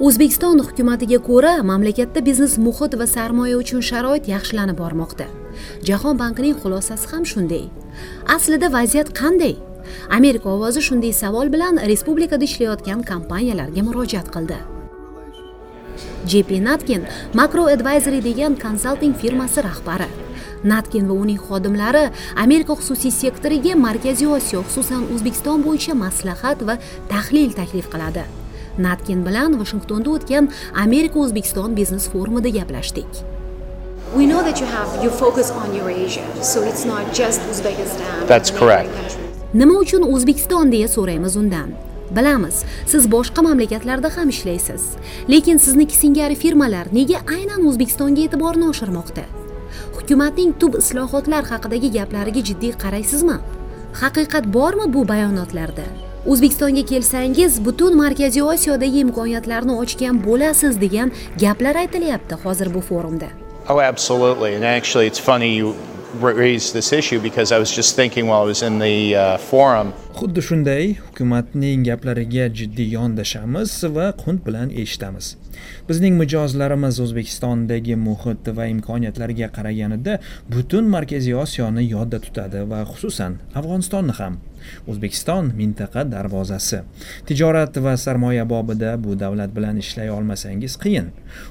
[0.00, 5.26] o'zbekiston hukumatiga ko'ra mamlakatda biznes muhit va sarmoya uchun sharoit yaxshilanib bormoqda.
[5.88, 7.64] Jahon bankining xulosasi ham shunday.
[8.34, 9.54] Aslida vaziyat qanday?
[10.18, 14.58] Amerika ovozi shunday savol bilan respublikada ishlayotgan kompaniyalarga murojaat qildi.
[16.30, 17.02] Jp natkin
[17.40, 20.08] macro advisory degan konsalting firmasi rahbari.
[20.72, 22.10] Natkin va uning xodimlari
[22.44, 26.74] amerika xususiy sektoriga markaziy osiyo xususan o'zbekiston bo'yicha maslahat va
[27.12, 28.24] tahlil taklif qiladi.
[28.78, 30.48] Natkin bilan vashingtonda o'tgan
[30.84, 33.10] amerika o'zbekiston biznes forumida gaplashdik.
[34.16, 38.26] We know that you have you focus on Eurasia, so it's not just Uzbekistan.
[38.28, 39.16] That's correct.
[39.54, 41.68] nima uchun o'zbekiston deya so'raymiz undan?
[42.16, 44.82] Bilamiz siz boshqa mamlakatlarda ham ishlaysiz
[45.32, 49.24] lekin sizniki singari firmalar nega aynan o'zbekistonga e'tiborni oshirmoqda?
[49.96, 53.38] Hukumatning tub islohotlar haqidagi gaplariga jiddiy qaraysizmi?
[54.02, 55.86] Haqiqat bormi bu bayonotlarda
[56.32, 61.08] o'zbekistonga kelsangiz butun markaziy osiyodagi imkoniyatlarni ochgan bo'lasiz degan
[61.42, 63.28] gaplar aytilyapti hozir bu forumda
[63.68, 64.54] Oh, absolutely.
[64.56, 65.74] And actually, it's funny you
[66.22, 69.38] ra- raised this issue because I was just thinking while I was in the uh,
[69.50, 69.88] forum.
[70.20, 75.26] xuddi shunday hukumatning gaplariga jiddiy yondashamiz va qunt bilan eshitamiz
[75.88, 80.14] bizning mijozlarimiz o'zbekistondagi muhit va imkoniyatlarga qaraganida
[80.54, 84.34] butun markaziy osiyoni yodda tutadi va xususan afg'onistonni ham
[84.90, 86.80] o'zbekiston mintaqa darvozasi
[87.26, 91.08] tijorat va sarmoya bobida bu davlat bilan ishlay olmasangiz qiyin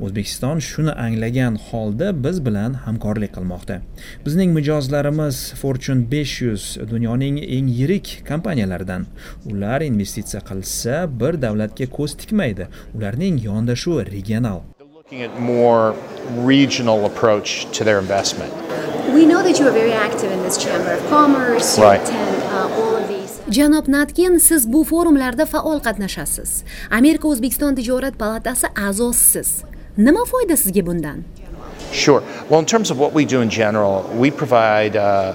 [0.00, 3.80] o'zbekiston shuni anglagan holda biz bilan hamkorlik qilmoqda
[4.26, 9.06] bizning mijozlarimiz fortune 500 dunyoning eng yirik kompaniyalaridan
[9.52, 14.60] ular investitsiya qilsa bir davlatga ko'z tikmaydi ularning yondashuvi regional
[14.98, 15.94] Looking at more
[16.52, 18.52] regional approach to their investment.
[19.14, 21.78] We know that you are very active in this Chamber of Commerce.
[21.78, 22.02] You Right.
[22.02, 23.37] attend uh, all of these.
[23.50, 26.62] Janob natkin siz bu forumlarda faol qatnashasiz.
[26.90, 29.50] Amerika o'zbekiston tijorat palatasi a'zosisiz
[29.98, 31.24] nima foyda sizga bundan?
[31.92, 32.22] Sure.
[32.50, 35.32] Well, in terms of what we do in general, we provide uh,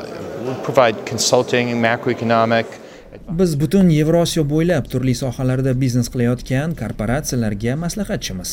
[0.47, 2.65] we provide consulting, macroeconomic,
[3.29, 8.51] biz butun yevrosiyo bo'ylab turli sohalarda biznes qilayotgan korporatsiyalarga maslahatchimiz.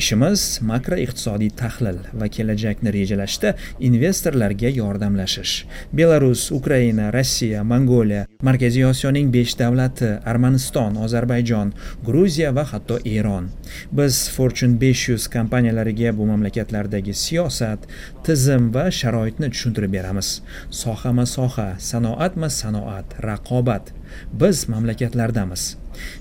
[0.00, 3.52] Ishimiz makroiqtisodiy tahlil va kelajakni rejalashda
[3.88, 5.66] investorlarga yordamlashish.
[5.92, 11.74] Belarus ukraina rossiya mongoliya markaziy osiyoning besh davlati armaniston ozarbayjon
[12.06, 13.50] gruziya va hatto eron.
[13.92, 17.84] Biz fortune 500 kompaniyalariga bu mamlakatlardagi siyosat
[18.24, 20.40] tizim va sharoitni tushuntirib beramiz.
[20.70, 23.98] Sohama soha sanoatma sanoat raqobat.
[24.32, 25.76] Biz mamlakatlardamiz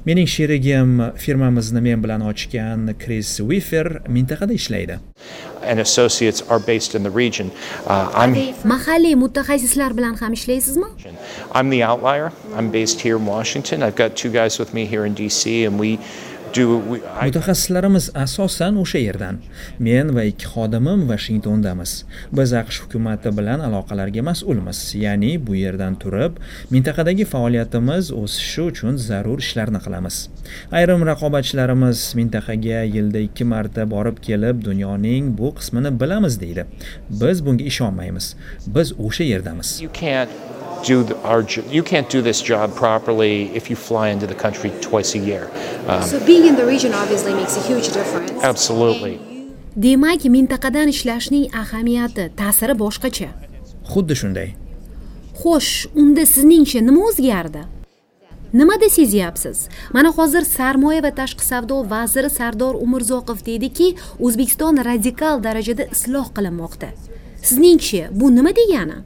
[0.06, 5.00] mening sherigim firmamizni men bilan ochgan kris wifer mintaqada ishlaydi
[5.62, 7.52] and associates are based in the region.
[7.86, 8.34] Uh, I'm
[8.74, 11.16] mahalliy mutaxassislar bilan ham ishlaysizmi
[11.52, 12.32] I'm the outlier.
[12.56, 13.84] I'm based here in Washington.
[13.84, 16.00] I've got two guys with me here in DC, and we
[16.66, 19.36] mutaxassislarimiz asosan o'sha yerdan
[19.80, 21.92] men va ikki xodimim vashingtondamiz.
[22.38, 26.34] Biz aqsh hukumati bilan aloqalarga mas'ulmiz ya'ni bu yerdan turib
[26.74, 30.16] mintaqadagi faoliyatimiz o'sishi uchun zarur ishlarni qilamiz.
[30.80, 36.66] Ayrim raqobatchilarimiz mintaqaga yilda ikki marta borib kelib dunyoning bu qismini bilamiz deydi.
[37.22, 38.36] Biz bunga ishonmaymiz.
[38.76, 39.70] Biz o'sha yerdamiz.
[39.82, 41.42] You can't do our.
[41.78, 45.44] You can't do this job properly if you fly into the country twice a year.
[45.88, 48.32] Um, So being in the region obviously makes a huge difference.
[48.52, 49.16] absolutely.
[49.86, 53.28] demak mintaqadan ishlashning ahamiyati ta'siri boshqacha
[53.94, 54.50] xuddi shunday
[55.42, 57.62] xo'sh unda sizningcha nima o'zgardi
[58.60, 59.58] nimada sezyapsiz
[59.96, 63.88] mana hozir sarmoya va tashqi savdo vaziri sardor umurzoqov deydiki
[64.26, 66.90] o'zbekiston radikal darajada isloh qilinmoqda
[67.48, 68.98] sizningcha bu nima degani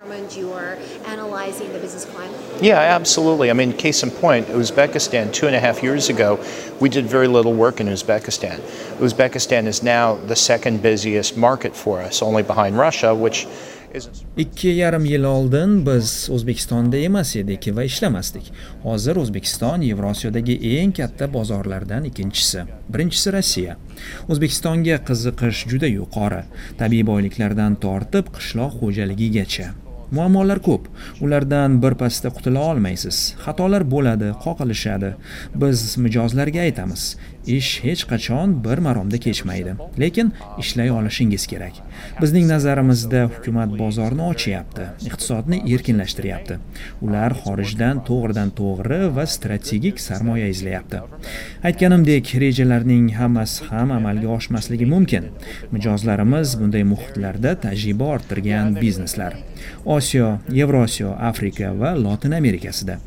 [0.00, 2.62] Environment, You are analyzing the business climate.
[2.62, 3.50] Yeah, absolutely.
[3.50, 6.38] I mean, case in point, Uzbekistan, two and a half years ago,
[6.80, 8.60] we did very little work in Uzbekistan.
[9.00, 13.48] Uzbekistan is now the second busiest market for us, only behind Russia, which
[14.36, 18.52] ikki yarim yil oldin biz o'zbekistonda emas edik va ishlamasdik
[18.84, 23.80] hozir o'zbekiston yevrosiyodagi eng katta bozorlardan ikkinchisi birinchisi rossiya
[24.28, 26.44] o'zbekistonga qiziqish juda yuqori
[26.78, 29.72] tabiiy boyliklardan tortib qishloq xo'jaligigacha
[30.10, 30.88] muammolar ko'p.
[31.20, 33.16] Ulardan birpasda qutula olmaysiz.
[33.44, 35.14] Xatolar bo'ladi qoqilishadi.
[35.62, 37.02] Biz mijozlarga aytamiz
[37.48, 39.72] ish hech qachon bir maromda kechmaydi.
[40.00, 40.32] Lekin
[40.62, 41.80] ishlay olishingiz kerak.
[42.20, 46.58] Bizning nazarimizda hukumat bozorni ochyapti iqtisodni erkinlashtiryapti.
[47.06, 51.02] Ular xorijdan to'g'ridan to'g'ri va strategik sarmoya izlayapti.
[51.68, 55.30] Aytganimdek rejalarning hammasi ham amalga oshmasligi mumkin.
[55.72, 59.40] Mijozlarimiz bunday muhitlarda tajriba orttirgan bizneslar.
[59.98, 62.98] Osiyo yevrosiyo afrika va lotin amerikasida.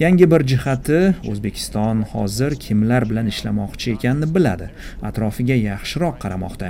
[0.00, 1.00] Yangi bir jihati
[1.30, 4.66] o'zbekiston hozir kimlar bilan ishlamoqchi ekanini biladi
[5.08, 6.68] atrofiga yaxshiroq qaramoqda.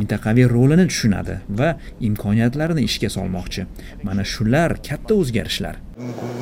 [0.00, 1.68] Mintaqaviy rolini tushunadi va
[2.08, 3.66] imkoniyatlarini ishga solmoqchi.
[4.06, 5.74] Mana shular katta o'zgarishlar.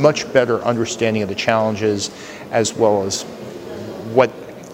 [0.07, 2.11] Much better understanding of the challenges
[2.61, 3.15] as well as
[4.17, 4.31] what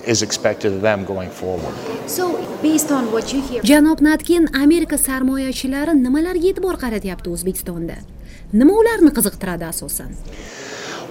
[0.06, 1.74] is expected of them going forward.
[2.06, 7.98] So, based on what you hear, janob natkin amerika sarmoyachilari nimalarga e'tibor qaratyapti o'zbekistonda?
[8.52, 10.16] Nima ularni qiziqtiradi asosan?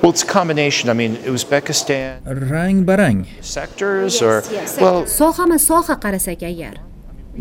[0.02, 0.90] Well, it's a combination.
[0.90, 3.26] I mean, Uzbekistan rang barang.
[3.42, 6.80] sectors Yes, or yes, well, sohama soha qarasak agar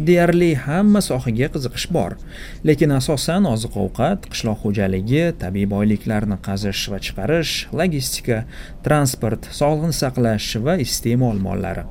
[0.07, 2.15] deyarli hamma sohaga qiziqish bor.
[2.69, 8.39] Lekin asosan oziq ovqat qishloq xo'jaligi tabiiy boyliklarni qazish va chiqarish logistika
[8.87, 11.85] transport sog'liqni saqlash va iste'mol mollari.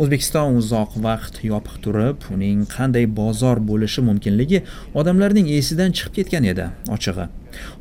[0.00, 4.62] O'zbekiston uzoq vaqt yopiq turib uning qanday bozor bo'lishi mumkinligi
[5.00, 7.28] odamlarning esidan chiqib ketgan edi ochig'i.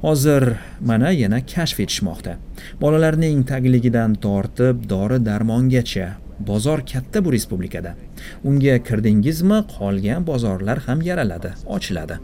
[0.06, 0.44] Hozir
[0.90, 2.38] mana yana kashf etishmoqda.
[2.82, 6.08] Bolalarning tagligidan tortib dori darmongacha
[6.40, 7.96] bozor katta bu respublikada
[8.44, 12.20] unga kirdingizmi qolgan bozorlar ham yaraladi ochiladi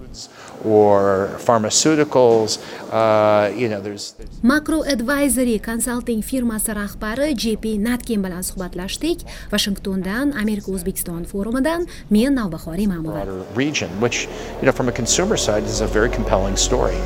[0.66, 2.60] or pharmaceuticals.
[2.92, 10.34] Uh, you know, there's, there's macro advisory consulting firmasi rahbari jp natkin bilan suhbatlashdik vashingtondan
[10.44, 14.28] amerika o'zbekiston forumidan men navbahor imamova broader region, which,
[14.60, 16.98] you know, from a consumer side is a very compelling story.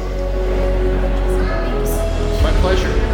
[2.44, 3.07] My pleasure.